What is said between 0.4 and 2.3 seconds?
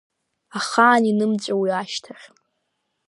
Ахаан инымҵәо уи ашьҭахь.